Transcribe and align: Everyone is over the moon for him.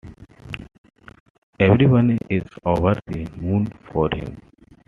Everyone 1.59 2.17
is 2.27 2.41
over 2.65 2.95
the 3.05 3.29
moon 3.37 3.67
for 3.91 4.09
him. 4.11 4.35